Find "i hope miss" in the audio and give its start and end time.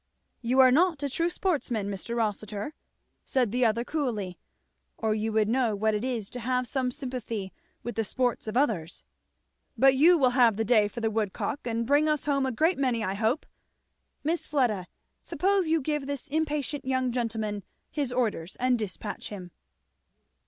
13.03-14.47